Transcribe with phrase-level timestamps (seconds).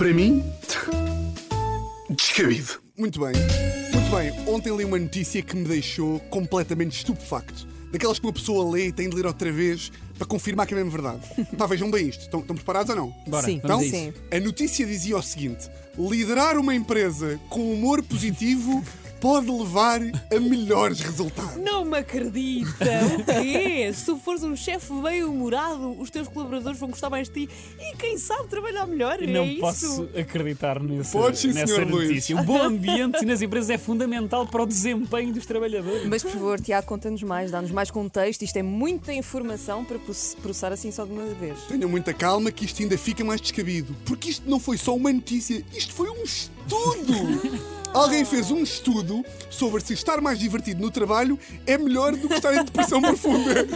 [0.00, 0.42] Para mim,
[2.08, 2.80] descabido.
[2.96, 3.32] Muito bem.
[3.92, 4.48] Muito bem.
[4.48, 7.68] Ontem li uma notícia que me deixou completamente estupefacto.
[7.92, 10.78] Daquelas que uma pessoa lê e tem de ler outra vez para confirmar que é
[10.78, 11.20] mesmo verdade.
[11.54, 12.22] Pá, vejam bem isto.
[12.22, 13.14] Estão, estão preparados ou não?
[13.26, 14.14] Bora, Sim, Então, sim.
[14.32, 15.68] a notícia dizia o seguinte:
[15.98, 18.82] liderar uma empresa com humor positivo
[19.20, 21.56] pode levar a melhores resultados.
[21.56, 22.70] Não me acredita!
[23.18, 23.90] O quê?
[23.92, 27.52] Se tu fores um chefe bem humorado, os teus colaboradores vão gostar mais de ti
[27.78, 29.18] e quem sabe trabalhar melhor.
[29.20, 29.60] Não é isso?
[29.60, 32.08] posso acreditar nessa, Pode sim, nessa senhor Luís.
[32.08, 32.40] notícia.
[32.40, 36.06] O bom ambiente nas empresas é fundamental para o desempenho dos trabalhadores.
[36.08, 38.42] Mas por favor, Tiago, conta-nos mais, dá-nos mais contexto.
[38.42, 41.58] Isto é muita informação para proce- processar assim só de uma vez.
[41.68, 43.94] Tenham muita calma que isto ainda fica mais descabido.
[44.04, 47.70] Porque isto não foi só uma notícia, isto foi um estudo!
[47.92, 52.34] Alguém fez um estudo sobre se estar mais divertido no trabalho é melhor do que
[52.34, 53.66] estar em depressão profunda.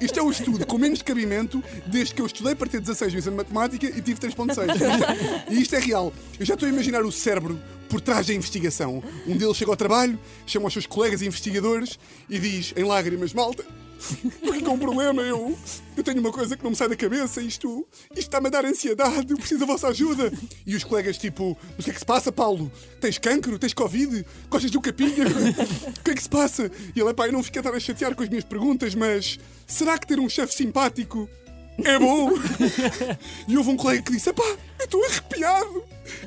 [0.00, 3.30] Isto é um estudo com menos cabimento desde que eu estudei para ter 16 no
[3.32, 5.50] de matemática e tive 3.6.
[5.50, 6.12] E isto é real.
[6.38, 9.02] Eu já estou a imaginar o cérebro por trás da investigação.
[9.26, 13.64] Um deles chega ao trabalho, chama os seus colegas investigadores e diz em lágrimas: Malta,
[13.98, 15.56] Estou com um problema, eu,
[15.96, 18.64] eu tenho uma coisa que não me sai da cabeça, isto, isto está-me a dar
[18.64, 20.30] ansiedade, eu preciso da vossa ajuda.
[20.66, 22.70] E os colegas, tipo, mas o que é que se passa, Paulo?
[23.00, 23.58] Tens cancro?
[23.58, 24.24] Tens Covid?
[24.48, 25.24] Gostas do capinha?
[25.98, 26.70] O que é que se passa?
[26.94, 29.38] E ele, pá, eu não fico a estar a chatear com as minhas perguntas, mas
[29.66, 31.28] será que ter um chefe simpático
[31.84, 32.30] é bom?
[33.48, 34.44] E houve um colega que disse, pá,
[34.78, 35.04] eu estou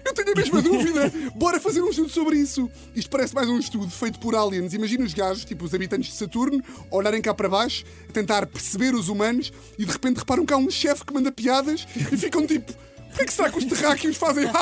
[0.06, 1.12] Eu tenho a mesma dúvida.
[1.36, 2.70] Bora fazer um estudo sobre isso.
[2.96, 4.74] Isto parece mais um estudo feito por aliens.
[4.74, 9.08] Imagina os gajos, tipo os habitantes de Saturno, olharem cá para baixo, tentar perceber os
[9.10, 12.74] humanos e de repente reparam que há um chefe que manda piadas e ficam tipo.
[13.12, 14.46] O que é que será que os terráqueos fazem?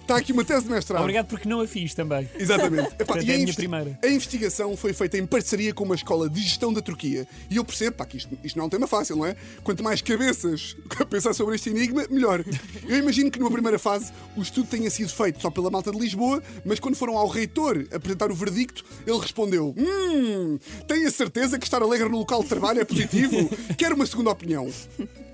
[0.00, 1.00] Está aqui uma tese de mestrado.
[1.00, 2.28] Obrigado porque não a fiz também.
[2.38, 2.88] Exatamente.
[2.94, 3.98] Epá, Portanto, e é a minha primeira.
[4.02, 7.26] a investigação foi feita em parceria com uma escola de gestão da Turquia.
[7.50, 9.36] E eu percebo pá, que isto, isto não é um tema fácil, não é?
[9.62, 12.44] Quanto mais cabeças a pensar sobre este enigma, melhor.
[12.86, 15.98] Eu imagino que numa primeira fase o estudo tenha sido feito só pela malta de
[15.98, 21.58] Lisboa, mas quando foram ao reitor apresentar o verdicto, ele respondeu: Hum, tenho a certeza
[21.58, 23.48] que estar alegre no local de trabalho é positivo?
[23.76, 24.68] Quero uma segunda opinião.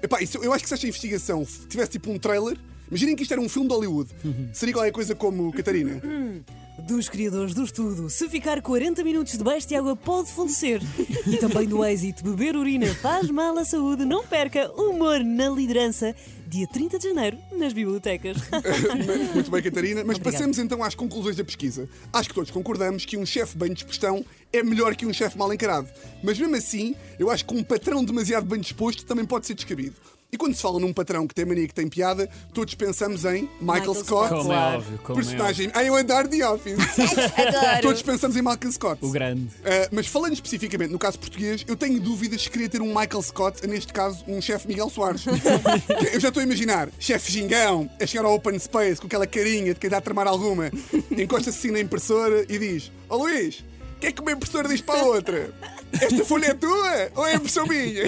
[0.03, 2.57] Epá, isso, eu acho que se esta investigação tivesse tipo um trailer.
[2.89, 4.11] Imaginem que isto era um filme de Hollywood.
[4.53, 6.01] Seria qualquer coisa como Catarina.
[6.79, 10.81] dos criadores do estudo, se ficar 40 minutos debaixo de água pode falecer.
[11.27, 14.05] E também do êxito, beber urina faz mal à saúde.
[14.05, 16.15] Não perca humor na liderança,
[16.53, 18.37] dia 30 de janeiro, nas bibliotecas.
[19.35, 20.05] Muito bem, Catarina.
[20.05, 20.37] Mas Obrigada.
[20.37, 21.89] passemos então às conclusões da pesquisa.
[22.13, 25.53] Acho que todos concordamos que um chefe bem disposto é melhor que um chefe mal
[25.53, 25.89] encarado.
[26.23, 29.97] Mas mesmo assim, eu acho que um patrão demasiado bem disposto também pode ser descabido.
[30.35, 33.43] E quando se fala num patrão que tem mania que tem piada, todos pensamos em
[33.61, 34.29] Michael, Michael Scott, Scott.
[34.31, 34.75] Como Claro.
[34.75, 35.71] é óbvio, como é personagem.
[35.75, 36.79] Ah, eu adoro The Office.
[37.37, 37.83] Adoro.
[37.83, 38.93] todos pensamos em Michael Scott.
[38.95, 39.09] óbvio.
[39.11, 39.43] O grande.
[39.43, 43.21] Uh, mas falando especificamente no caso português, eu tenho dúvidas se queria ter um Michael
[43.21, 45.23] Scott, neste caso um chefe Miguel Soares.
[46.15, 49.75] eu já estou a imaginar, chefe gingão, a chegar ao Open Space com aquela carinha
[49.75, 50.71] de quem dá a tramar alguma,
[51.11, 53.72] encosta-se assim na impressora e diz: Ó Luís, o
[54.03, 55.55] que é que uma impressora diz para a outra?
[55.93, 58.03] Esta folha é tua ou é impressão minha?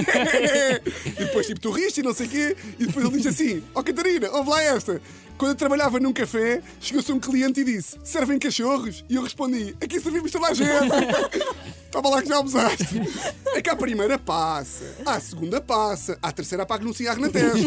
[1.06, 3.62] e depois, tipo, tu riste e não sei o quê, e depois ele diz assim:
[3.72, 5.00] Ó Catarina, ouve lá esta.
[5.38, 9.04] Quando eu trabalhava num café, chegou-se um cliente e disse: Servem cachorros?
[9.08, 10.68] E eu respondi: Aqui servimos toda a gente.
[11.94, 12.84] Estava lá que já almoçaste.
[13.54, 17.58] É que à primeira passa, à segunda passa, à terceira apaga um cigarro na testa.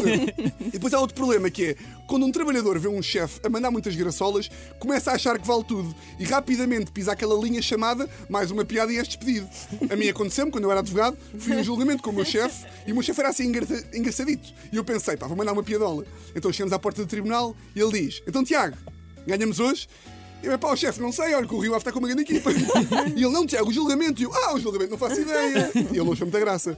[0.60, 1.76] E depois há outro problema que é
[2.06, 5.64] quando um trabalhador vê um chefe a mandar muitas graçolas, começa a achar que vale
[5.64, 9.48] tudo e rapidamente pisa aquela linha chamada mais uma piada e és despedido.
[9.90, 12.66] A mim aconteceu-me quando eu era advogado, fui a um julgamento com o meu chefe
[12.86, 14.54] e o meu chefe era assim engra- engraçadito.
[14.74, 16.04] E eu pensei, pá, vou mandar uma piadola.
[16.36, 18.76] Então chegamos à porta do tribunal e ele diz: Então, Tiago,
[19.26, 19.88] ganhamos hoje?
[20.44, 22.22] Eu, pá, o chefe, não sei, olha que o Rio Ave está com uma grande
[22.24, 22.52] equipa.
[23.16, 24.22] E ele, não, Tiago, o julgamento.
[24.22, 25.72] E eu, ah, o julgamento, não faço ideia.
[25.76, 26.78] E ele não achou muita graça.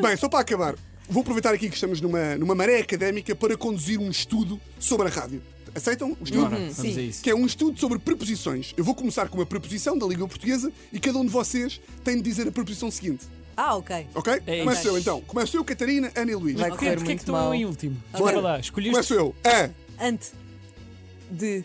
[0.00, 0.74] Bem, só para acabar,
[1.08, 5.10] vou aproveitar aqui que estamos numa, numa maré académica para conduzir um estudo sobre a
[5.10, 5.42] rádio.
[5.74, 6.44] Aceitam o estudo?
[6.44, 6.96] Bora, vamos sim.
[6.96, 7.22] a isso.
[7.22, 8.72] Que é um estudo sobre preposições.
[8.76, 12.16] Eu vou começar com uma preposição da língua portuguesa e cada um de vocês tem
[12.16, 13.26] de dizer a preposição seguinte.
[13.56, 14.06] Ah, ok.
[14.14, 14.40] Ok?
[14.46, 14.88] É Começo isso.
[14.88, 15.20] eu então.
[15.22, 16.58] Começo eu, Catarina, Ana e Luís.
[16.58, 17.54] Vai Porquê, correr porquê que muito estou mal.
[17.54, 17.96] em último?
[18.12, 18.24] Bora.
[18.24, 18.92] Bora lá, escolheste.
[18.92, 19.34] Começo eu.
[19.44, 20.06] A.
[20.06, 20.28] Ante.
[21.30, 21.64] De.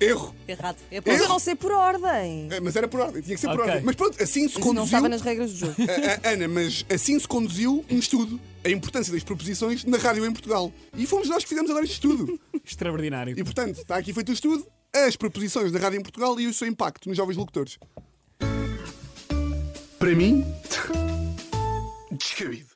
[0.00, 0.34] Erro.
[0.48, 0.78] Errado.
[0.90, 2.48] É Mas para eu não sei por ordem.
[2.50, 3.68] É, Mas era por ordem, tinha que ser por Ok.
[3.70, 3.84] ordem.
[3.84, 4.84] Mas pronto, assim se Isso não conduziu.
[4.86, 5.74] estava nas regras do jogo.
[5.78, 8.40] A- a- Ana, mas assim se conduziu um estudo.
[8.64, 10.72] A importância das preposições na rádio em Portugal.
[10.96, 12.40] E fomos nós que fizemos agora este estudo.
[12.64, 13.38] Extraordinário.
[13.38, 14.66] E portanto, está aqui feito o estudo.
[14.92, 17.78] As preposições da rádio em Portugal e o seu impacto nos jovens locutores.
[19.98, 20.44] Para mim,
[22.12, 22.69] descabido.